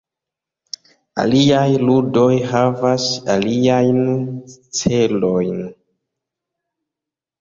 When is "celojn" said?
4.81-5.63